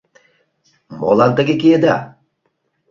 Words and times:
«Молан 0.99 1.31
тыге 1.37 1.55
киеда? 1.61 1.95